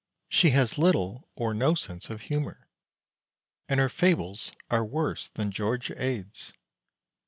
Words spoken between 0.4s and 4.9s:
has little or no sense of humor, And her fables are